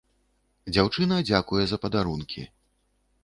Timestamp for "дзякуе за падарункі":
1.27-2.47